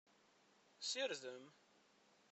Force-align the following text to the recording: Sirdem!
Sirdem! 0.79 1.53